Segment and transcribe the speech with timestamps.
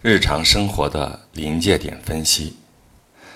[0.00, 2.54] 日常生活的临界点分析。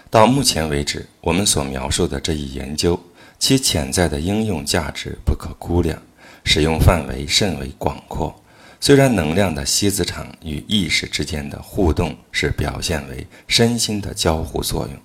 [0.08, 2.98] 到目前为止，我们所描述的这一研究，
[3.36, 6.00] 其潜在的应用价值不可估量，
[6.44, 8.32] 使用范围甚为广阔。
[8.80, 14.96] 虽然能量的吸磁场与意识之间的互动是表现为身心的交互作用，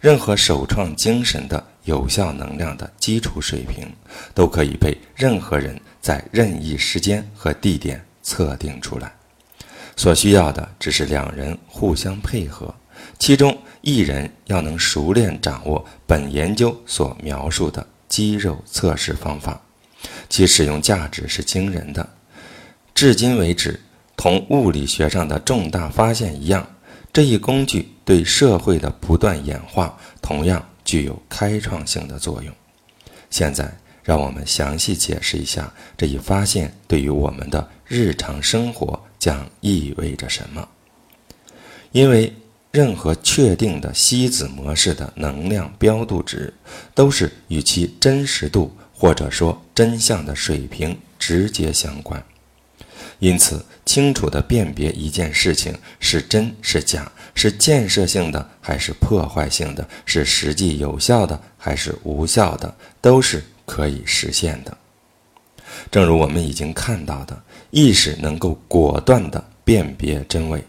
[0.00, 3.92] 任何首创精神的有效能量的基础水平，
[4.34, 9.12] 都可以被任何人在任意时间和地点测定出来。
[9.96, 12.74] 所需要的只是两人互相配合，
[13.18, 19.60] 其中一人要能熟练掌握本研究所描述的肌肉测试方法，
[20.28, 22.08] 其使用价值是惊人的。
[22.94, 23.80] 至今为止，
[24.16, 26.66] 同物理学上的重大发现一样，
[27.12, 32.52] 这一工具对社会的不断演化同样具有开创性的作用。
[33.30, 33.70] 现在，
[34.02, 39.00] 让我们详细解释一下这一发现对于我们的日常生活。
[39.22, 40.68] 将意味着什么？
[41.92, 42.34] 因为
[42.72, 46.52] 任何确定的吸子模式的能量标度值，
[46.92, 52.20] 都是与其真实度或者说真相的水平直接相关。
[53.20, 64.76] 因此，清楚地辨别一件事情是真是假，是建设性的还是破坏性的，是实际有效的还是无效的，都是可以实现的。
[65.92, 67.40] 正如我们已经看到的。
[67.72, 70.62] 意识能够果断地辨别真伪，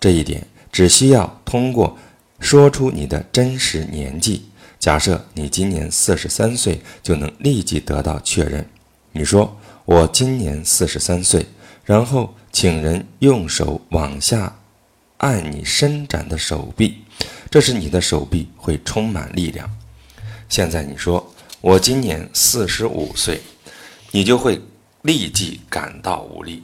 [0.00, 1.96] 这一点只需要通过
[2.40, 4.42] 说出你的真实年纪。
[4.80, 8.68] 假设你今年四十三岁，就能立即得到确认。
[9.12, 11.46] 你说我今年四十三岁，
[11.84, 14.52] 然后请人用手往下
[15.18, 16.98] 按你伸展的手臂，
[17.48, 19.70] 这时你的手臂会充满力量。
[20.48, 23.40] 现在你说我今年四十五岁，
[24.10, 24.60] 你就会。
[25.02, 26.62] 立即感到无力，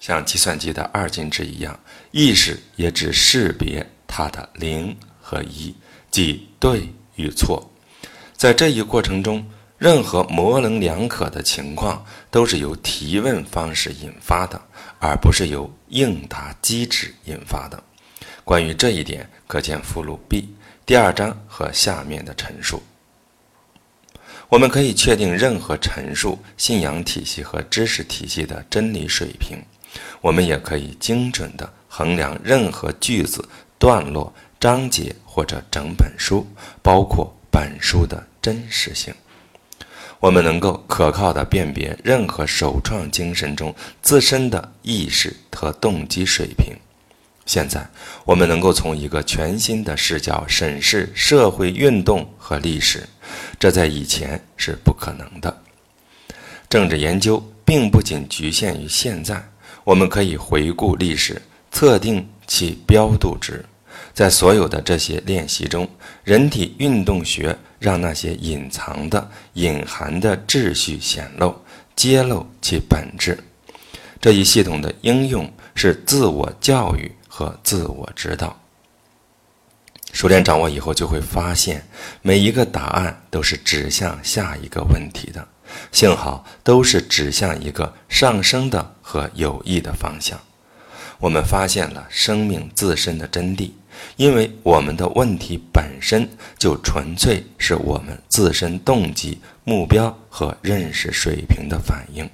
[0.00, 1.78] 像计算机的二进制一样，
[2.10, 5.74] 意识也只识别它的零和一，
[6.10, 7.70] 即对与错。
[8.36, 9.48] 在这一过程中，
[9.78, 14.60] 任何模棱两可的情况都是由提问方式引发的，
[14.98, 17.82] 而不是由应答机制引发的。
[18.44, 20.48] 关于这一点，可见附录 B
[20.84, 22.82] 第二章和下面的陈述。
[24.48, 29.58] 我们可以确定任何陈述、信仰体系和知识体系的真理水平，
[30.22, 33.46] 我们也可以精准地衡量任何句子、
[33.78, 36.46] 段落、章节或者整本书，
[36.82, 39.14] 包括本书的真实性。
[40.18, 43.72] 我们能够可靠地辨别任何首创精神中
[44.02, 46.74] 自身的意识和动机水平。
[47.48, 47.88] 现在，
[48.26, 53.08] 我们能够从一个全新的视角审视社会运动和历史，
[53.58, 55.62] 这在以前是不可能的。
[56.68, 59.42] 政治研究并不仅局限于现在，
[59.82, 61.40] 我们可以回顾历史，
[61.72, 63.64] 测定其标度值。
[64.12, 65.88] 在所有的这些练习中，
[66.24, 71.58] 人体运动学让那些隐藏的、隐含的秩序显露，
[71.96, 73.42] 揭露其本质。
[74.20, 77.10] 这一系统的应用是自我教育。
[77.38, 78.58] 和自我指导，
[80.12, 81.86] 熟练掌握以后，就会发现
[82.20, 85.46] 每一个答案都是指向下一个问题的。
[85.92, 90.36] 幸好都是指向一个上升的和有益的方向。
[91.20, 93.70] 我们发现了生命自身的真谛，
[94.16, 96.28] 因为我们的问题本身
[96.58, 102.28] 就纯粹是我们自身动机、目标和认识水平的反应。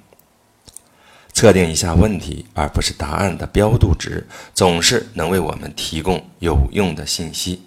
[1.35, 7.61] 测定一下问题，而不是答案的标度值，总是能为我们提供有用的信息。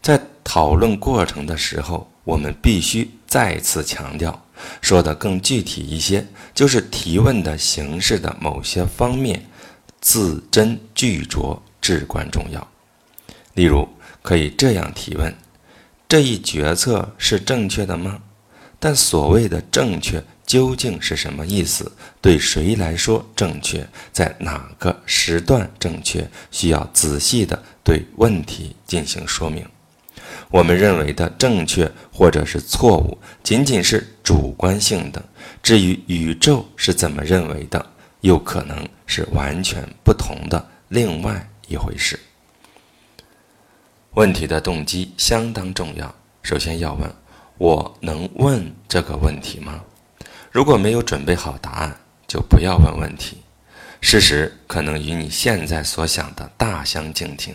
[0.00, 4.46] 在讨论过程的时候，我们必须再次强调，
[4.80, 9.44] 说的更具体一些，就是提问的形式的某些方面，
[10.00, 12.64] 字斟句酌至关重要。
[13.54, 13.88] 例如，
[14.22, 15.34] 可以这样提问：
[16.08, 18.20] 这一决策是正确的吗？
[18.78, 20.22] 但所谓的正确。
[20.50, 21.92] 究竟是什么意思？
[22.20, 23.86] 对谁来说正确？
[24.10, 26.28] 在哪个时段正确？
[26.50, 29.64] 需要仔细的对问题进行说明。
[30.50, 35.24] 我们认为的正确或者是错误，仅仅是主观性的。
[35.62, 37.86] 至于宇宙是怎么认为的，
[38.22, 42.18] 又可能是完全不同的另外一回事。
[44.14, 46.12] 问题的动机相当重要。
[46.42, 47.08] 首先要问：
[47.56, 49.80] 我能问这个问题吗？
[50.50, 53.38] 如果没有准备好答案，就不要问问题。
[54.00, 57.54] 事实可能与你现在所想的大相径庭。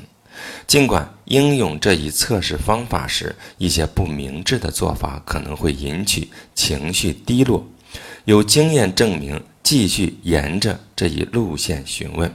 [0.65, 7.67] 尽管应用这一测试方法时，一些不明智的做法可能会引起情绪低落，
[8.23, 12.33] 有经验证明继续沿着这一路线询问。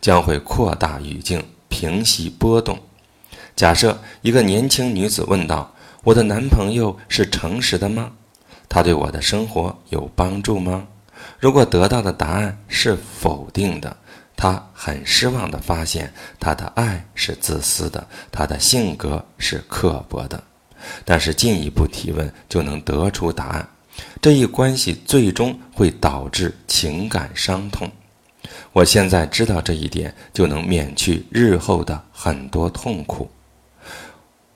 [0.00, 2.78] 将会扩大语境，平息波动。
[3.56, 5.74] 假设一个年轻女子问道
[6.04, 8.12] ：“我的男朋友是诚实的吗？
[8.70, 10.86] 他对我的生活有帮助吗？”
[11.38, 13.94] 如果得到的答案是否定的，
[14.34, 20.42] 他很失望地发现，他的爱是自私的，他的性格是刻薄的。
[21.04, 23.68] 但是进一步提问就能得出答案，
[24.22, 27.90] 这一关系最终会导致情感伤痛。
[28.72, 33.30] 我现在知道这一点，就能免去日后的很多痛苦。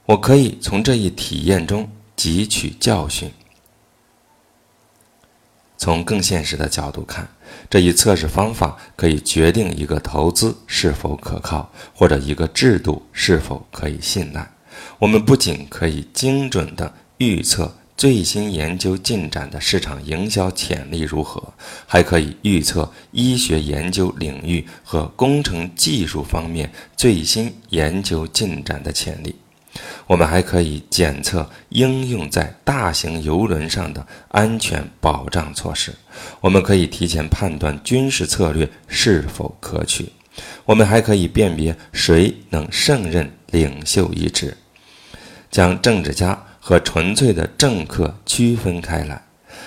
[0.06, 1.86] 我可以从这一体验中
[2.16, 3.30] 汲取教训。
[5.84, 7.28] 从更现实的角度看，
[7.68, 14.50] 这一测试方法可以决定一个投资是否可靠，或者一个制度是否可以信赖。
[14.98, 21.52] 我们不仅可以精准地预测最新研究进展的市场营销潜力如何，
[21.86, 29.36] 还可以预测医学研究领域和工程技术方面最新研究进展的潜力。
[30.06, 35.92] 我们还可以检测应用在大型游轮上的安全保障措施。
[36.40, 40.12] 我们可以提前判断军事策略是否可取。
[40.64, 44.56] 我们还可以辨别谁能胜任领袖一职。
[45.54, 49.23] 将政治家和纯粹的政客区分开来，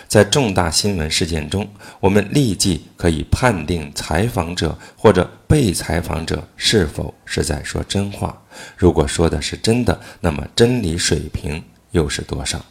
[0.07, 1.67] 在重大新闻事件中，
[1.99, 8.41] 我们立即可以判定采访者或者被采访者是否是在说真话。
[8.75, 12.65] 如果说的是真的，那么真理水平又是多少？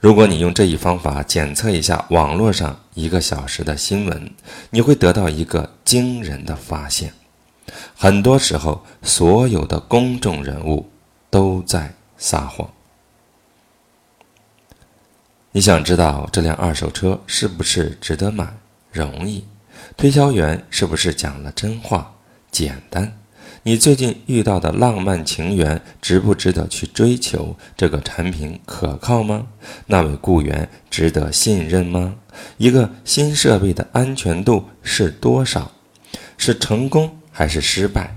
[0.00, 4.30] 如果你用这一方法检测一下网络上一个小时的新闻，
[4.70, 7.12] 你会得到一个惊人的发现：
[7.96, 10.88] 很多时候，所有的公众人物。
[11.30, 12.66] 都在撒谎。
[15.52, 18.46] 你想知道这辆二手车是不是值得买？
[18.92, 19.44] 容易。
[19.96, 22.14] 推销员是不是讲了真话？
[22.50, 23.18] 简单。
[23.62, 27.56] 你最近遇到的浪漫情缘值不值得去追求？
[27.76, 29.46] 这个产品可靠吗？
[29.86, 32.16] 那位雇员值得信任吗？
[32.58, 35.72] 一个新设备的安全度是多少？
[36.36, 38.16] 是成功还是失败？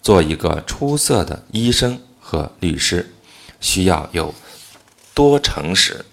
[0.00, 3.12] 做一个出色的医生和律师，
[3.60, 4.32] 需要有
[5.16, 6.04] 多诚实？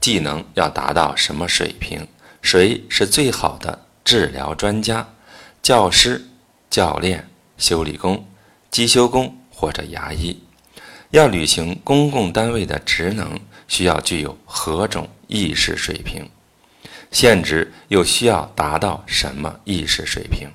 [0.00, 2.08] 技能要达到什么水平？
[2.42, 5.08] 谁是最好的治疗专家？
[5.62, 6.26] 教师、
[6.68, 8.26] 教练、修理工、
[8.72, 10.42] 机修工或者牙医？
[11.10, 13.38] 要履行公共单位的职能，
[13.68, 16.28] 需要具有何种意识水平？
[17.12, 20.50] 现职又需要达到什么意识水平？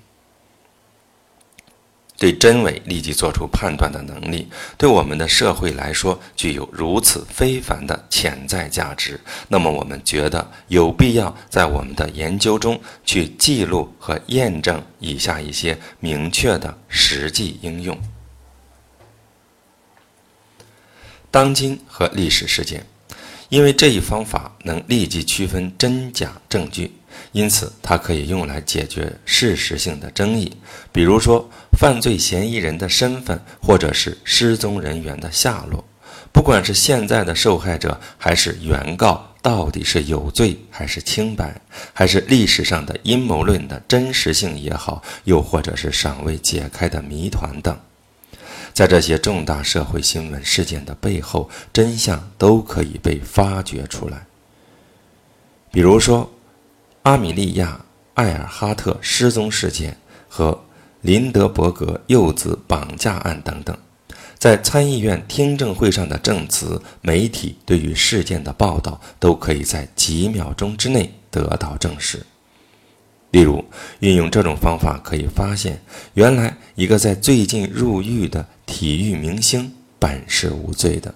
[2.17, 9.19] 对真伪立即做出判断的能力，对我们的社会来说具有如此非凡的潜在价值。
[9.47, 17.95] 那么，我们觉得有必要在我们的研究中去记录和验证以下一些明确的实际应用：
[21.29, 22.83] 当今和历史事件，
[23.49, 26.96] 因为这一方法能立即区分真假证据。
[27.37, 30.57] 因此，它可以用来解决事实性的争议，
[30.91, 31.47] 比如说
[31.77, 35.85] 犯罪嫌疑人的身份，或者是失踪人员的下落。
[36.33, 41.61] 不管是现在的受害者，还是原告，到底是有罪还是清白，
[41.93, 47.77] 还是历史上的阴谋论的真实性也好，又或者是尚未解开的谜团等，
[48.73, 54.25] 在这些重大社会新闻事件的背后，真相都可以被发掘出来。
[55.71, 56.27] 比如说。
[57.07, 57.79] 阿米莉亚·
[58.15, 59.97] 艾尔哈特失踪事件
[60.27, 60.61] 和
[60.99, 63.77] 林德伯格幼子绑架案等等，
[64.37, 72.21] 在参议院听证会上的证词，媒体对于事件的报道，都可以在几秒钟之内得到证实。
[73.31, 73.63] 例如，
[74.01, 75.81] 运用这种方法可以发现，
[76.15, 81.15] 原来一个在最近入狱的体育明星本是无罪的，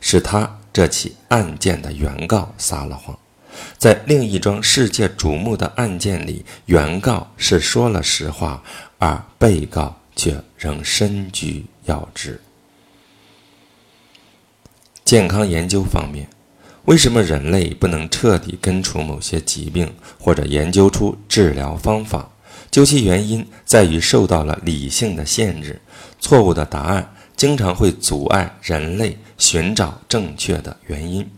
[0.00, 3.16] 是他这起案件的原告撒了谎。
[3.78, 8.62] 在另一桩世界瞩目的案件里，原告是说了实话，
[8.98, 12.40] 而被告却仍身居要职。
[15.04, 16.28] 健康研究方面，
[16.84, 22.30] 为什么人类不能彻底根除某些疾病，或者研究出治疗方法？
[22.70, 25.80] 究其原因，在于受到了理性的限制。
[26.20, 31.28] 错误的答案经常会阻碍人类寻找正确的原因，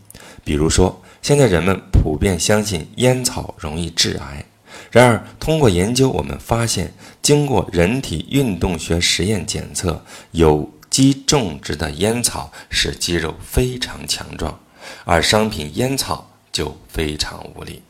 [0.45, 1.01] 比如说。
[1.25, 4.45] 现在人们普遍相信烟草容易致癌，
[4.91, 14.61] 然而通过研究，我们发现，经过人体运动学实验检测，有机种植的烟草使肌肉非常强壮，
[15.07, 17.81] 而商品烟草就非常无力。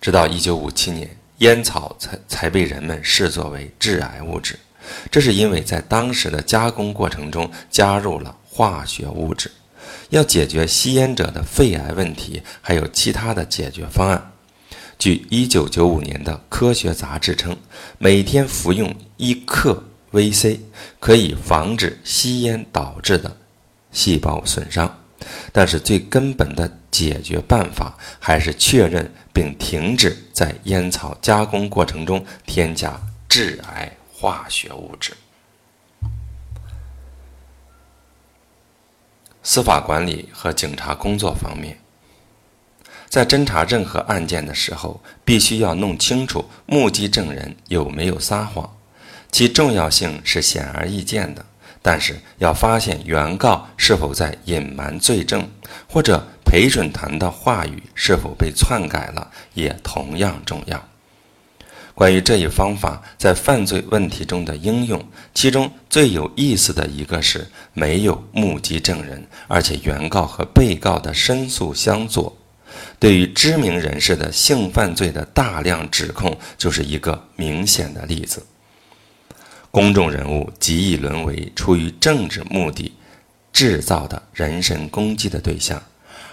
[0.00, 4.58] 直到1957年，烟草才才被人们视作为致癌物质。
[5.10, 9.52] 这是因为在当时的加工过程中加入了化学物质。
[10.10, 14.32] 要解决吸烟者的肺癌问题，还有其他的解决方案。
[14.98, 17.56] 据1995年的科学杂志称，
[17.98, 19.82] 每天服用一克
[20.12, 20.58] VC
[20.98, 23.36] 可以防止吸烟导致的
[23.92, 24.98] 细胞损伤。
[25.52, 35.12] 但是最根本的解决办法还是确认并停止在烟草加工过程中添加致癌化学物质。
[39.48, 41.78] 司法管理和警察工作方面，
[43.08, 48.68] 在侦查任何案件的时候，必须要弄清楚目击证人有没有撒谎，
[49.30, 51.46] 其重要性是显而易见的。
[51.80, 55.48] 但是要发现原告是否在隐瞒罪证，
[55.88, 60.88] 或者陪审团的话语是否被篡改了，也同样重要。
[61.96, 72.36] 关于这一方法在犯罪问题中的应用，其中最有意思的一个是没有目击证人，而且原告和被告的申诉相左。
[72.98, 78.44] 对于知名人士的性犯罪的大量指控，就是一个明显的例子。
[79.70, 82.92] 公众人物极易沦为出于政治目的
[83.54, 85.82] 制造的人身攻击的对象，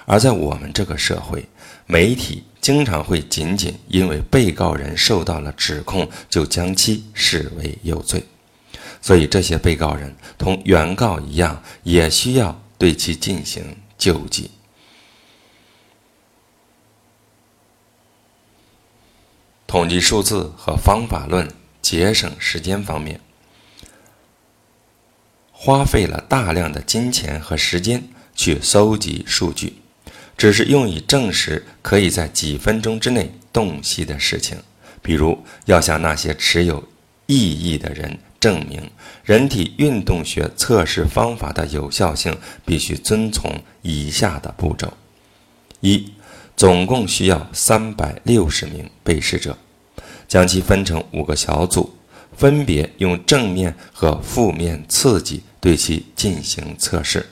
[0.06, 1.48] 而在我们这个社会，
[1.86, 8.24] 媒体经常会仅仅因为被告人受到了指控，就将其视为有罪。
[9.02, 14.52] 所以，这些被告人同原告一样，也需要对其进行救济。
[19.68, 21.50] 统计数字和方法论，
[21.82, 23.20] 节省时间方面。
[25.52, 29.78] 花费了大量的金钱和时间去搜集数据，
[30.38, 34.58] 只是用以证实可以在几分钟之内洞悉的事情。
[35.02, 36.84] 比如，要向那些持有
[37.26, 38.90] 异议的人证明
[39.24, 44.94] 人体运动学测试方法的有效性，必须遵从以下的步骤：
[45.82, 46.12] 一，
[46.56, 49.58] 总共需要三百六十名被试者，
[50.28, 51.94] 将其分成五个小组，
[52.38, 55.44] 分别用正面和负面刺激。
[55.60, 57.26] 对其进行测试，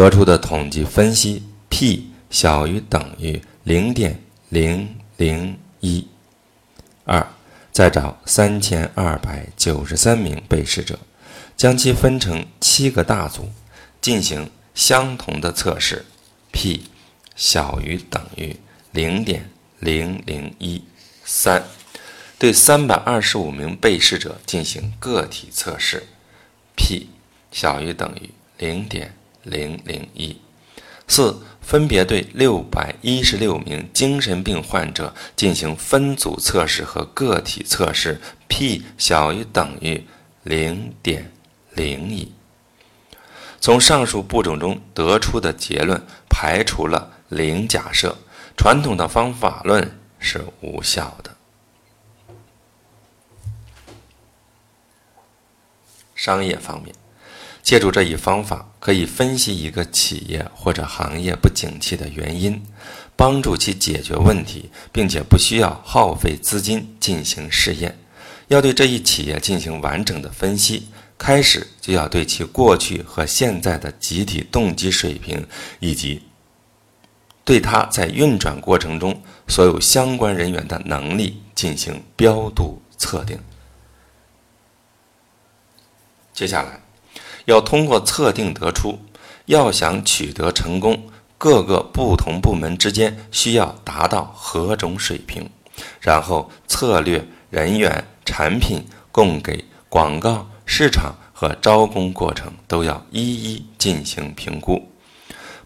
[0.00, 6.08] 得出的统计分析 p 小于等于零点零零一。
[7.04, 7.34] 二，
[7.70, 10.98] 再找三千二百九十三名被试者，
[11.54, 13.50] 将其分成七个大组，
[14.00, 16.06] 进行相同的测试
[16.50, 16.84] p
[17.36, 18.56] 小于等于
[18.92, 20.82] 零点零零一。
[21.26, 21.62] 三。
[22.38, 26.06] 对三百二十五名被试者进行个体测试
[26.74, 27.10] ，p
[27.52, 30.36] 小于等于零点零零一。
[31.08, 40.06] 四，分别对六百一十六名精神病患者进行分组测试和个体测试，p 小于等于
[40.44, 41.32] 零点
[41.74, 42.32] 零一。
[43.60, 48.16] 从上述步骤中得出的结论排除了零假设，
[48.56, 51.36] 传统的方法论是无效的。
[56.14, 56.94] 商业方面，
[57.62, 62.60] 借助这一方法，可以分析一个企业或者行业不景气的原因，
[63.14, 67.96] 帮助其解决问题，并且不需要耗费资金进行试验。
[68.48, 75.46] 要对这一企业进行完整的分析，开始就要对其过去和现在的集体动机水平，
[75.78, 76.22] 以及
[77.44, 83.38] 对它在运转过程中所有相关人员的能力进行标度测定。
[86.32, 86.80] 接下来，
[87.44, 88.98] 要通过测定得出，
[89.46, 95.48] 要想取得成功，各个不同部门之间需要达到何种水平，
[96.00, 104.86] 然后策略、人员、产品、供给、广告、市场和招工过程都要一一进行评估。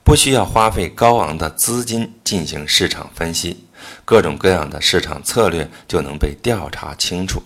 [0.04, 3.64] 不需要花费高昂的资金进行市场分析，
[4.04, 7.42] 各种各样的市场策略就能被调查清楚。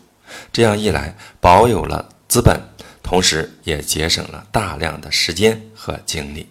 [0.52, 2.60] 这样一来，保有了资本。
[3.08, 6.46] 同时，也节省了大量的时间和精力。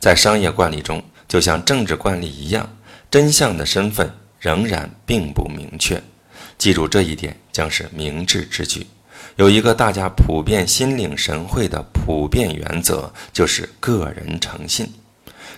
[0.00, 2.76] 在商业惯例中，就像政治惯例一样，
[3.08, 6.02] 真相的身份仍然并不明确。
[6.58, 8.84] 记住这一点，将是明智之举。
[9.36, 14.92] 有一个大家普遍心领神会的普遍原则，就是个人诚信。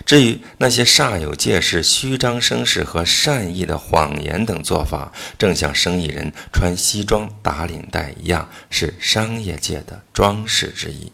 [0.07, 11.11] 至于那些煞有介事、虚张声势和善意的谎言等做法，正像生意人穿西装打领带一样，是商业界的装饰之一。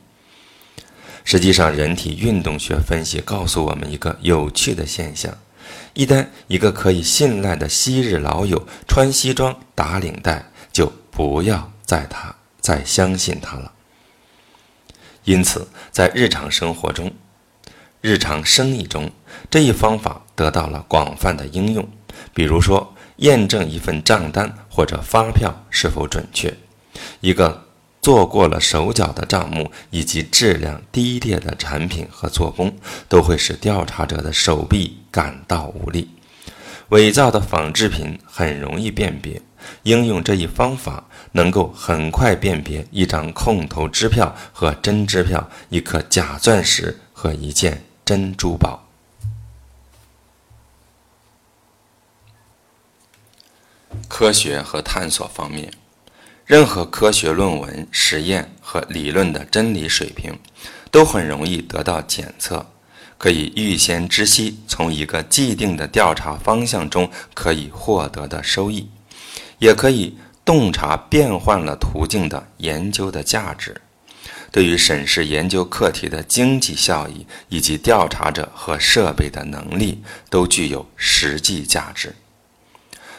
[1.23, 5.35] 实际上，人体运动学分析告诉我们一个有趣的现象：
[5.95, 13.71] 一旦一个可以信赖的昔日老友穿西装打领带，就不要再他再相信他了。
[15.23, 17.11] 因此，在日常生活中、
[18.03, 19.09] 日常生意中，
[19.49, 21.87] 这一方法得到了广泛的应用。
[22.33, 26.53] 比如说，验证一份账单或者发票是否准确，
[27.21, 27.63] 一个。
[28.01, 32.75] 做过了手脚的账目以及质量低劣的产品和做工，
[33.07, 36.09] 都会使调查者的手臂感到无力。
[36.89, 39.41] 伪造的仿制品很容易辨别，
[39.83, 48.87] 应用这一方法，能够很快辨别一张空头支票和真支票，一颗假钻石和一件珍珠宝。
[54.07, 55.71] 科学和探索方面。
[56.45, 60.37] 任何科学论文、实验和理论的真理水平，
[60.91, 62.65] 都很容易得到检测，
[63.17, 68.89] 可以预先知悉从一个既定的调查方向中可以获得的收益，
[69.57, 73.79] 也可以洞察变换了途径的研究的价值。
[74.53, 82.13] 对于审视研究课题的经济效益以及调查者和设备的能力，都具有实际价值。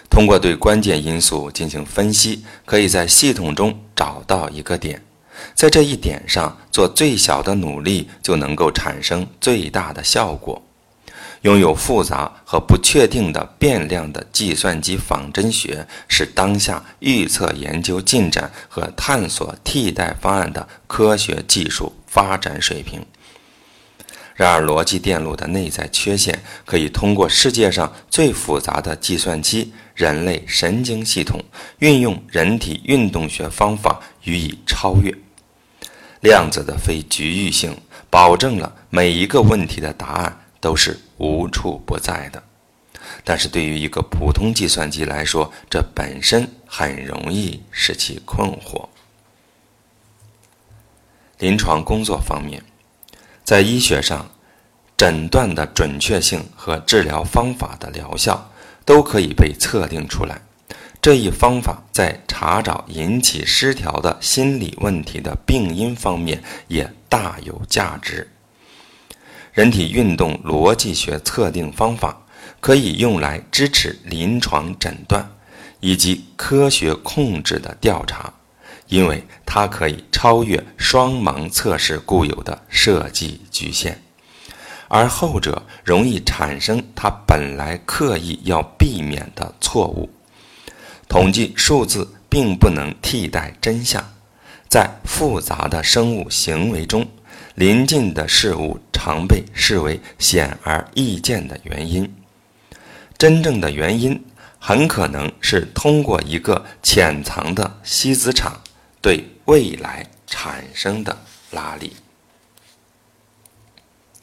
[0.08, 5.02] 通过对关键因素进行分析，可以在系统中找到一个点，
[5.56, 10.62] 在这一点上做最小的努力，就能够产生最大的效果。
[11.44, 23.04] 拥有复杂和不确定的变量的计算机仿真学，是当下预测研究进展和探索替代方案的科学技术发展水平。
[24.34, 29.72] 然而，逻辑电路的内在缺陷可以通过世界上最复杂的计算机。
[29.94, 31.40] 人类神经系统
[31.78, 35.14] 运用人体运动学方法予以超越。
[36.20, 37.76] 量子的非局域性
[38.10, 42.42] 保证了每一个问题的答案都是无处不在的。
[43.22, 48.88] 但是对于一个普通计算机来说，这本身很容易使其困惑。
[51.38, 52.64] 临床工作方面，
[53.44, 54.30] 在医学上，
[54.96, 58.50] 诊断的准确性和治疗方法的疗效。
[58.86, 60.42] 都可以被测定出来。
[61.00, 68.30] 这一方法在查找引起失调的心理问题的病因方面也大有价值。
[69.54, 72.26] 人体运动逻辑学测定方法
[72.58, 75.30] 可以用来支持临床诊断
[75.78, 78.34] 以及科学控制的调查，
[78.88, 84.02] 因为它可以超越双盲测试固有的设计局限。
[84.88, 90.10] 而后者容易产生它本来刻意要避免的错误。
[91.08, 94.02] 统计数字并不能替代真相，
[94.68, 97.06] 在复杂的生物行为中，
[97.54, 102.12] 临近的事物常被视为显而易见的原因。
[103.16, 104.24] 真正的原因
[104.58, 108.60] 很可能是通过一个潜藏的吸子场
[109.00, 111.16] 对未来产生的
[111.52, 111.92] 拉力。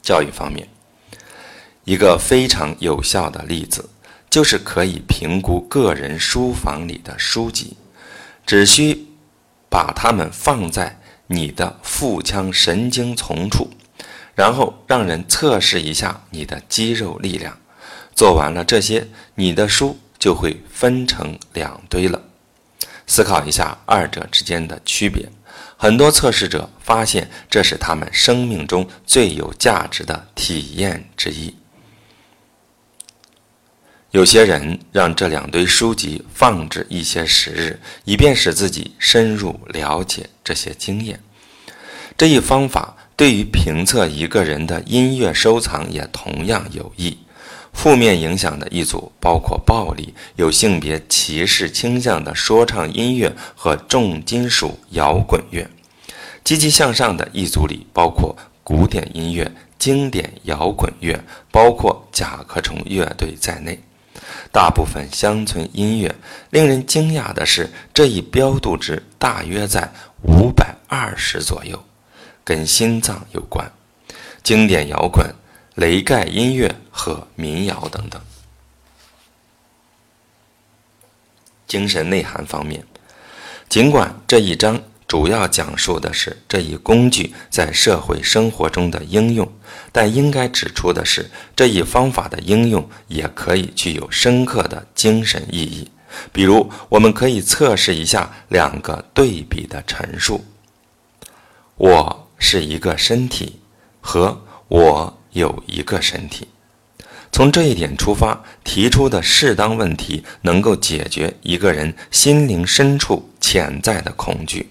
[0.02, 0.68] 教育方面，
[1.84, 3.88] 一个非常有效的例子，
[4.28, 7.76] 就是可以评估个人书房里的书籍，
[8.44, 9.06] 只需
[9.70, 13.70] 把它们放在你的腹腔神经丛处，
[14.34, 17.58] 然后让人测试一下你的肌肉力量。
[18.14, 22.22] 做完了这些，你的书就会分成两堆了。
[23.06, 25.28] 思考一下二者之间的区别。
[25.76, 31.54] 很多测试者发现，这是他们生命中最有价值的体验之一。
[34.12, 41.18] 有些人让这两堆书籍放置一些时日，以便使自己深入了解这些经验。
[42.14, 47.16] 这一方法对于评测一个人的音乐收藏也同样有益。
[47.72, 55.64] 负面影响的一组包括暴力、有性别歧视倾向的说唱音乐和重金属摇滚乐；
[56.44, 61.18] 积极向上的一组里包括古典音乐、经典摇滚乐，
[61.50, 63.80] 包括甲壳虫乐队在内。
[64.50, 66.14] 大部分乡村音乐，
[66.50, 69.90] 令人惊讶的是，这一标度值大约在
[70.22, 71.82] 五百二十左右，
[72.44, 73.70] 跟心脏有关。
[74.42, 75.24] 经典摇滚。
[75.74, 78.20] 雷盖音乐和民谣等等。
[81.66, 82.84] 精神内涵方面，
[83.70, 84.78] 尽管这一章
[85.12, 89.46] 主要讲述的是这一工具在社会生活中的应用，
[89.92, 95.90] 但应该指出的是，这一方法的应用也可以具有深刻的精神意义。
[96.32, 100.46] 比如，我们可以测试一下两个对比的陈述：
[101.76, 103.60] 我是一个身体。
[104.00, 106.48] 和我有一个身体。
[107.30, 114.70] 从这一点出发，提出的适当问题能够解决一个人心灵深处潜在的恐惧。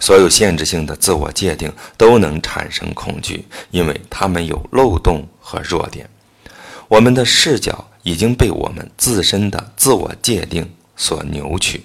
[0.00, 6.08] 所有限制性的自我界定都能产生恐惧，因为它们有漏洞和弱点。
[6.88, 11.84] 我们的视角已经被我们自身的自我界定所扭曲。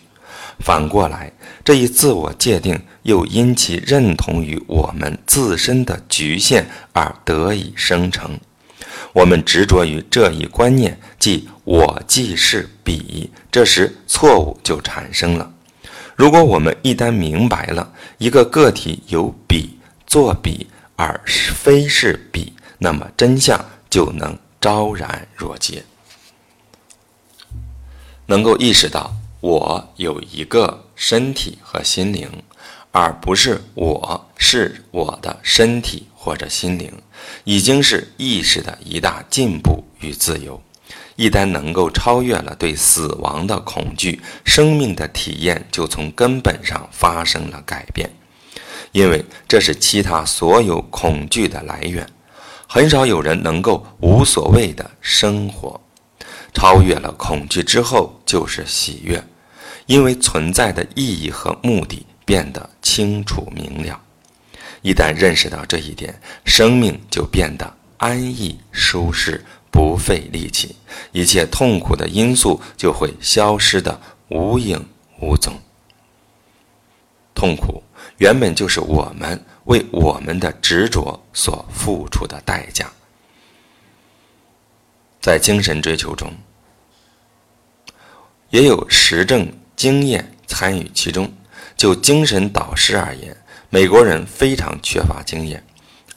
[0.59, 1.31] 反过来，
[1.65, 8.39] 这一自我界定又因其认同于我们自身的局限而得以生成。
[9.11, 15.51] 我们执着于这一观念，即我即是彼，这时错误就产生了。
[16.15, 25.83] 如果我们一旦明白了一个个体由彼作彼，而非是彼，那么真相就能昭然若揭。
[28.25, 32.29] 能够意识到我有一个身体和心灵，
[32.91, 36.07] 而不是我是我的身体。
[36.25, 36.91] 或者心灵，
[37.43, 40.59] 已经是意识的一大进步与自由。
[41.15, 48.09] 一旦能够超越了对死亡的恐惧，生命的体验就从根本上发生了改变。
[48.91, 52.07] 因为这是其他所有恐惧的来源。
[52.67, 55.79] 很少有人能够无所谓的生活。
[56.53, 59.23] 超越了恐惧之后，就是喜悦，
[59.85, 64.01] 因为存在的意义和目的变得清楚明了。
[64.81, 69.43] 一旦认识到这一点，生命就变得安逸舒适，
[69.75, 70.73] 不费力气，
[71.11, 74.87] 一切痛苦的因素就会消失的无影
[75.19, 75.53] 无踪。
[77.33, 77.83] 痛苦
[78.17, 82.89] 原本就是我们为我们的执着所付出的代价。
[85.19, 86.31] 在精神追求中，
[88.51, 91.29] 也有实证经验参与其中。
[91.75, 93.35] 就精神导师而言，
[93.69, 95.61] 美国人非常缺乏经验，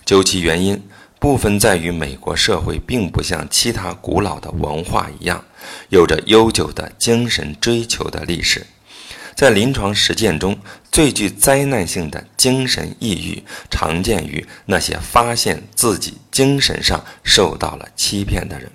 [0.04, 0.80] 究其原因，
[1.18, 5.44] 部分在于美国社会并不像其他古老的文化一样，
[5.88, 8.66] 有着悠久的精神追求的历史。
[9.34, 10.58] 在临床实践中，
[10.90, 18.70] 最具灾难性的精神抑郁，常见于那些发现自己精神上受到了欺骗的人。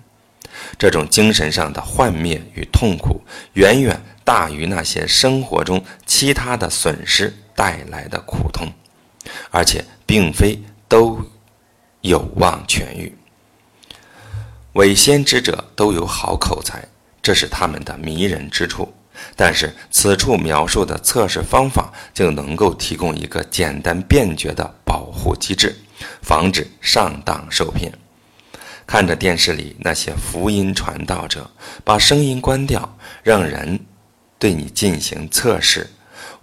[0.77, 3.21] 这种精神上的幻灭与痛苦，
[3.53, 7.33] 远远大于那些生活中其他的损失。
[7.55, 8.73] 带来的苦痛，
[9.51, 11.21] 而且并非都
[12.03, 13.13] 有望痊愈。
[14.73, 16.87] 伪先知者都有好口才，
[17.21, 18.93] 这是他们的迷人之处。
[19.35, 25.75] 但是此处描述的测试方法就能够提供一个简单便捷的保护机制，
[26.21, 27.91] 防止上当受骗。
[28.85, 31.49] 看着电视里那些福音传道者，
[31.83, 33.79] 把声音关掉，让人
[34.37, 35.89] 对你进行测试。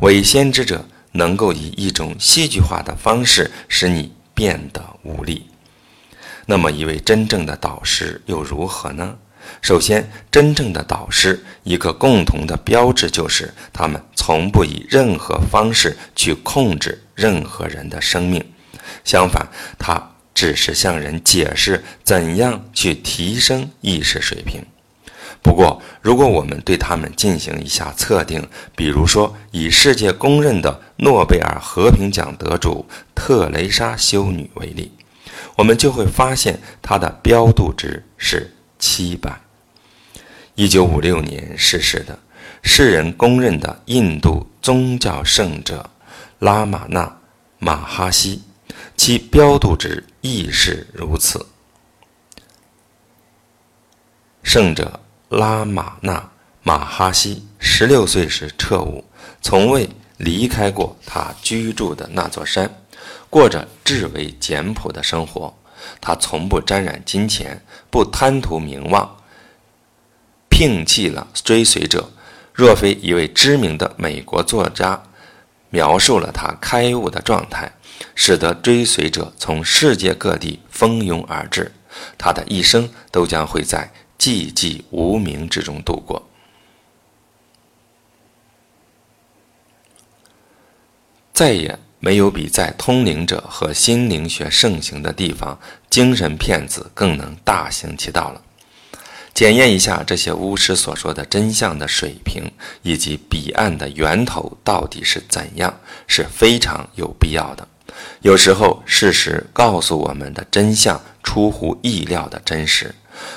[0.01, 0.85] 伪先知者。
[1.13, 5.50] 能够以一种戏剧化的方式使你变得无力。
[6.47, 9.17] 那么，一位真正的导师又如何呢？
[9.63, 18.45] 首先，真正的导师一个共同的标志就是，他们从不以任何方式去控制任何人的生命。
[19.05, 19.49] 相反，
[19.79, 24.65] 他只是向人解释怎样去提升意识水平。
[25.43, 34.93] 不过，如果我们对他们进行一下测定，比如说以世界公认的诺贝尔和平奖得主特蕾莎修女为例，
[35.61, 39.39] 我们就会发现它的标度值是七百。
[40.55, 42.19] 一九五六年逝世的
[42.63, 45.91] 世人公认的印度宗教圣者
[46.39, 47.15] 拉玛那
[47.59, 48.43] 马哈西，
[48.97, 51.47] 其标度值亦是如此。
[54.43, 54.99] 圣者。
[55.29, 56.29] 拉玛那
[56.65, 59.05] 马哈西十六岁时彻悟，
[59.41, 62.69] 从未离开过他居住的那座山，
[63.29, 65.55] 过着至为简朴的生活。
[66.01, 69.17] 他从不沾染金钱，不贪图名望，
[70.49, 72.11] 摒弃了追随者。
[72.53, 75.03] 若非一位知名的美国作家
[75.71, 77.73] 描述了他开悟的状态，
[78.15, 81.73] 使得追随者从世界各地蜂拥而至，
[82.19, 83.93] 他的一生都将会在。
[84.21, 86.29] 寂寂无名之中度过，
[91.33, 95.59] 再也没有比在通灵者和心灵学盛行的地方，
[95.89, 98.43] 精神骗子更能大行其道了。
[99.33, 102.51] 检验一下这些巫师所说的真相的水平，
[102.83, 107.67] 以及彼岸的源头到底是怎样，是非常有必要的。
[108.23, 112.95] 有时候，事实告诉我们的真相出乎意料的真实。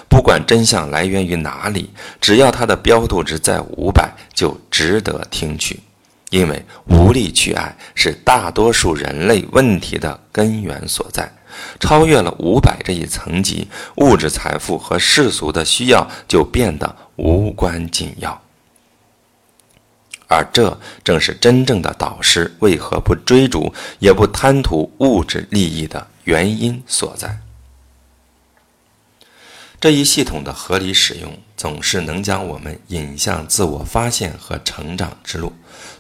[0.10, 1.90] 不管真相来源于哪里，
[2.22, 5.80] 只要它的标度值在五百，就值得听取。
[6.34, 11.32] 因为无力去爱是大多数人类问题的根源所在。
[11.80, 13.68] 超越了五百这一层级，
[13.98, 18.42] 物质财富和世俗的需要就变得无关紧要。
[20.28, 27.38] 而这正是真正的导师为何不追逐也不贪图物质利益的原因所在。
[29.80, 35.54] 这一系统的合理使用，总是能将我们引向自我发现和成长之路。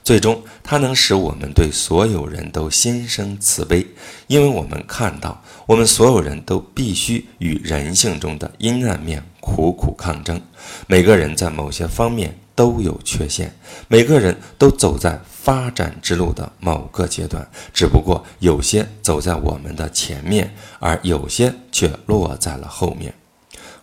[0.03, 3.87] 最终，它能使我们对所有人都心生慈悲，
[4.27, 10.41] 因为我们看到，我们所有人都必须与人性中的阴暗面苦苦抗争。
[10.87, 13.55] 每个人在某些方面都有缺陷，
[13.87, 23.13] 每个人都走在发展之路的某个阶段，只不过有些走在我们的前面，而有些却落在了后面。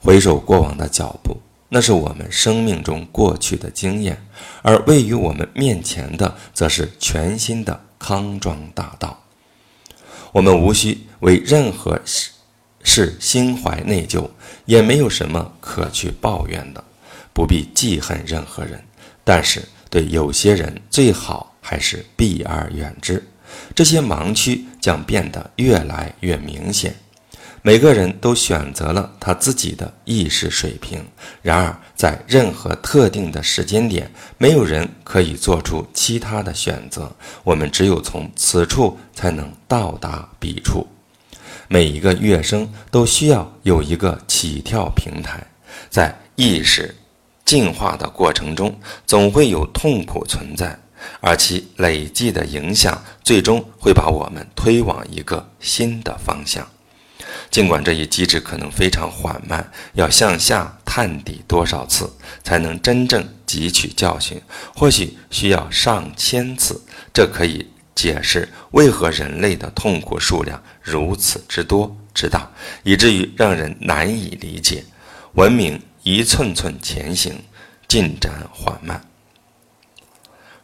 [0.03, 1.37] 回首过往的脚步，
[1.73, 4.17] 那是我们生命中过去的经验；
[4.61, 9.25] 而位于我们面前的，则是全新的康庄大道。
[10.33, 12.31] 我们无需为任何事
[12.83, 14.29] 事心怀内疚，
[14.65, 16.83] 也没有什么可去抱怨的，
[17.33, 18.83] 不必记恨任何人。
[19.23, 23.25] 但是，对有些人，最好还是避而远之。
[23.75, 26.95] 这些盲区将变得越来越明显。
[27.63, 31.05] 每个人都选择了他自己的意识水平，
[31.43, 37.15] 然而在任何特定的时间点，没有人可以做出其他的选择。
[37.45, 40.87] 我们只有从此处才能到达彼处。
[41.69, 45.47] 每一个乐声都需要有一个起跳平台，
[45.91, 46.95] 在意识
[47.45, 48.75] 进化的过程中，
[49.07, 50.79] 总会有痛苦存在，
[51.21, 56.67] 而其累计的影响最终会把我们推往一个新的方向。
[57.51, 62.11] 尽管这一机制可能非常缓慢，要向下探底多少次
[62.45, 64.41] 才能真正汲取教训？
[64.75, 66.81] 或许需要上千次。
[67.13, 72.49] 这可以解释为何人类的痛苦数量如此之多之大，
[72.85, 74.85] 以至于让人难以理解。
[75.33, 77.35] 文明一寸寸前行，
[77.89, 79.05] 进展缓慢。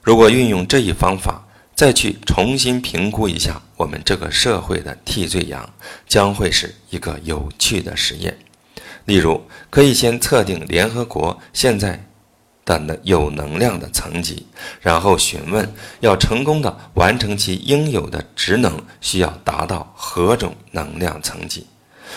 [0.02, 1.44] 如果运用这一方法，
[1.76, 5.68] 再去重新评估一下我们这个社会的替罪羊，
[6.08, 8.34] 将会是一个有趣的实验。
[9.04, 12.02] 例如，可以先测定联合国现在
[12.64, 14.46] 的能有能量的层级，
[14.80, 21.66] 然后询问要成功的完成其应有的职能，需要达到何种能量层级。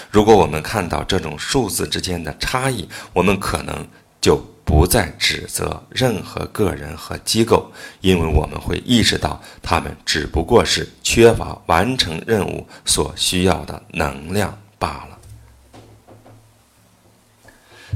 [0.09, 3.85] 如果我们看到这种数字之间的差异，我们可能
[4.21, 4.41] 就。
[4.69, 15.17] 不再指责任何个人和机构，因为我们会意识到他们只不过是缺乏完成任务所需要的能量罢了。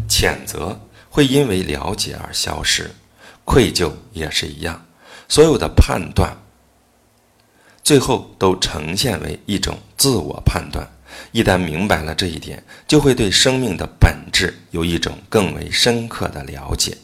[0.09, 0.79] 谴责
[1.12, 2.89] 会因为了解而消失，
[3.45, 4.83] 愧疚也是一样。
[5.29, 6.36] 所有的判断，
[7.83, 10.89] 最后都呈现为一种自我判断。
[11.32, 16.97] 一旦明白了这一点，就会对生命的本质有一种更为深刻的了解。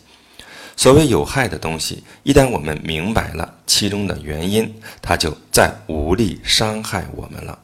[0.76, 7.60] 所谓有害的东西，一旦我们明白了其中的原因，它就再无力伤害我们了。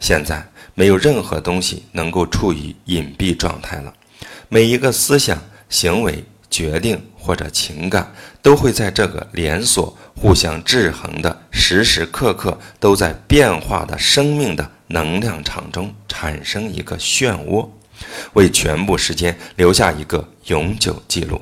[0.00, 3.94] 现在没有任何东西能够处于隐蔽状态了，
[4.48, 14.68] 每一个思想、行为、决定或者情感，都会在这个连锁、互相制衡的、时时刻刻都在变化的生命的。
[14.88, 17.68] 能量场中产生一个漩涡，
[18.34, 21.40] 为全部时间留下一个永久记录。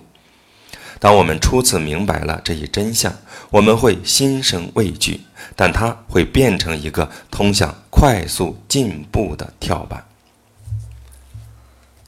[0.98, 3.12] 当我们初次明白了这一真相，
[3.50, 5.20] 我们会心生畏惧，
[5.54, 10.02] 但它会变成一个通向快速进步的跳板。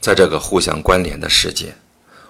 [0.00, 1.74] 在这个互相关联的世界，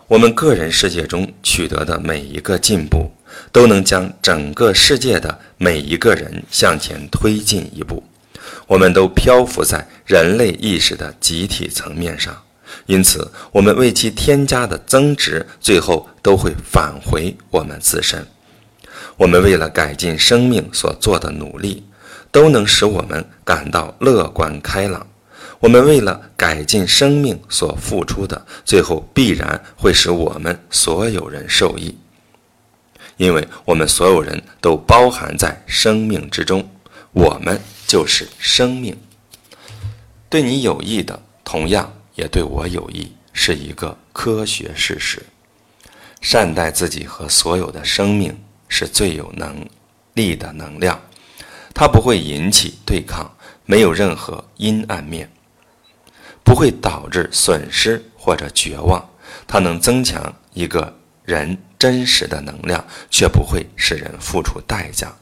[0.09, 3.13] 我们个人世界中取得的每一个进步，
[3.53, 8.03] 都能将整个世界的每一个人向前推进一步。
[8.67, 12.37] 我们都漂浮在人类意识的集体层面上，
[12.87, 18.27] 因此，我们为其添加的增值，最后都会返回我们自身。
[19.17, 21.85] 我们为了改进生命所做的努力，
[22.31, 25.07] 都能使我们感到乐观开朗。
[25.61, 31.97] 我们为了改进生命所付出的，最后必然会使我们所有人受益，
[33.17, 36.69] 因为我们所有人都包含在生命之中。
[37.13, 37.59] 我们。
[37.87, 38.97] 就是生命，
[40.29, 45.23] 对你有益的，同样也对我有益，是一个科学事实。
[46.21, 48.37] 善待自己和所有的生命，
[48.69, 49.65] 是最有能
[50.15, 51.01] 力的能量。
[51.73, 53.31] 它不会引起对抗，
[53.65, 55.31] 没有任何阴暗面，
[56.43, 59.09] 不会导致损失或者绝望。
[59.47, 60.93] 它能增强一个
[61.25, 65.15] 人真实的能量，却不会使人付出代价。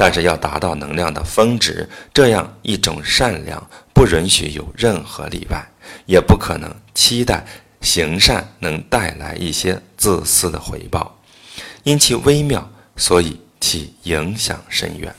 [0.00, 5.68] 但是要达到能量的峰值，这样一种善良不允许有任何例外，
[6.06, 7.44] 也不可能期待
[7.80, 11.18] 行善能带来一些自私的回报。
[11.82, 15.12] 因其微妙，所以其影响深远。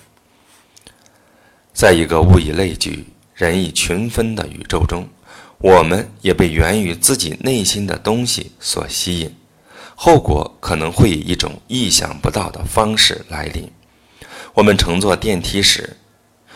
[1.74, 5.06] 在一个物以类聚、人以群分的宇宙中，
[5.58, 9.36] 我们也被源于自己内心的东西所吸引。
[9.94, 13.70] 后果可能会以一种意想不到的方式来临。
[14.54, 15.98] 我们乘坐电梯时，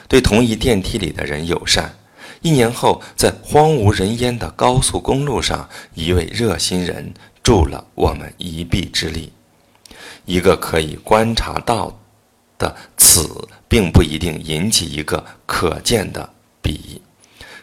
[0.07, 1.95] 对同一电梯里的人友善。
[2.41, 9.31] 一年后，在荒无人烟的高速公路上，一位热心人助了我们一臂之力。
[10.25, 11.99] 一个可以观察到
[12.57, 17.01] 的此，并不一定引起一个可见的彼。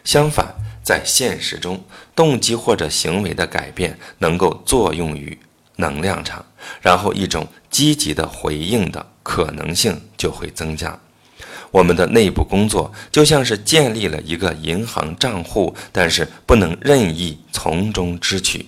[0.03, 1.83] 相反，在现实中，
[2.15, 5.37] 动机或者行为的改变能够作用于。
[5.77, 6.45] 能量场，
[6.79, 10.99] 然后一种积极的回应的可能性就会增加。
[11.71, 18.67] 我们的内部工作就像是建立了一个银行账户，但是不能任意从中支取。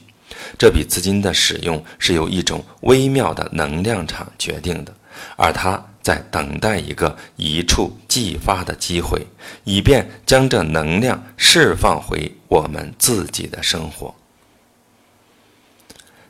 [0.58, 4.94] 这笔资金的使用是由一种微妙的能量场决定的，
[5.36, 9.28] 而它在等待一个一触即发的机会，
[9.64, 14.16] 以便将这能量释放回我们自己的生活。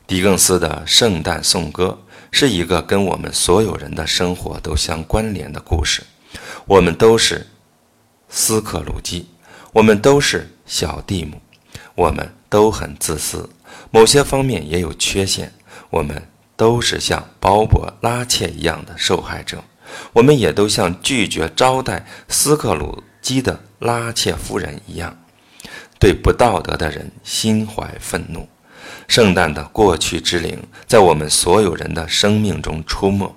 [0.05, 1.97] 狄更斯的《圣诞颂歌》
[2.35, 6.01] 是一个跟我们所有人的生活都相关联的故事。
[6.65, 7.45] 我们都是
[8.27, 9.27] 斯克鲁基，
[9.71, 11.39] 我们都是小蒂姆，
[11.93, 13.47] 我们都很自私，
[13.91, 15.53] 某些方面也有缺陷。
[15.91, 19.63] 我们都是像鲍勃拉切一样的受害者，
[20.11, 25.15] 我们也都像拒绝招待斯克鲁基的拉切夫人一样，
[25.99, 28.49] 对不道德的人心怀愤怒。
[29.07, 33.35] 圣诞的过去之灵在我们所有人的生命中出没，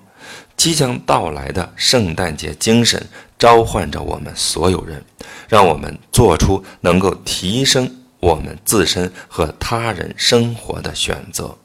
[0.55, 3.05] 即将到来的圣诞节精神
[3.37, 5.03] 召唤着我们所有人，
[5.47, 11.55] 让我们做出能够提升我们自身和他人生活的选择。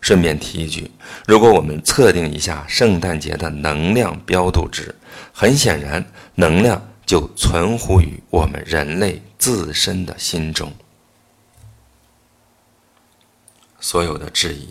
[0.00, 0.90] 顺便提一句，
[1.26, 4.94] 如果我们测定一下圣诞节的能量标度值，
[5.32, 10.72] 很显然，能量就存乎于我们人类自身的心中。
[13.86, 14.68] 所有的质疑，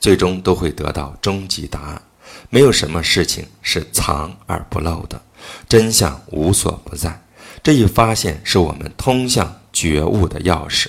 [0.00, 2.00] 最终都会得到终极答案。
[2.48, 5.20] 没有什么事情是藏而不露的，
[5.68, 7.22] 真相无所不在。
[7.62, 10.88] 这一发现是我们通向觉悟的钥匙，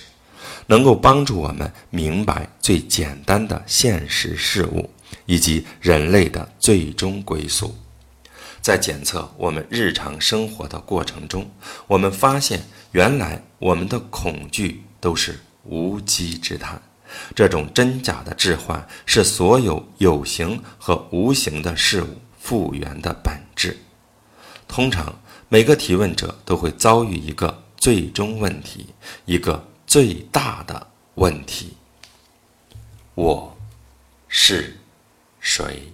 [0.67, 4.89] 能够帮助我们明白最简单的现实事物
[5.25, 7.75] 以及人类的最终归宿。
[8.61, 11.51] 在检测我们日常生活的过程中，
[11.85, 16.81] 我们发现，原来我们的恐惧都是无稽之谈。
[17.35, 23.77] 这种真假的置换是所有有形和无形的事物复原的本质。
[24.67, 28.87] 通常，每个提问者都会遭遇一个最终问题，
[29.25, 31.77] 一个最大的问题：
[33.15, 33.57] 我
[34.27, 34.77] 是
[35.39, 35.93] 谁？